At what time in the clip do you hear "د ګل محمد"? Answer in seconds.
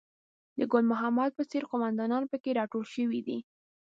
0.57-1.31